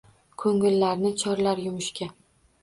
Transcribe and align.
Ko‘ngillarni 0.43 1.11
chorlar 1.25 1.63
yumushga. 1.67 2.09